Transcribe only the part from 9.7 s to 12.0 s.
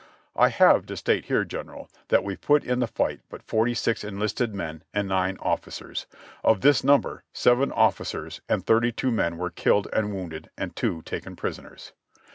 and wounded and two taken prisoners.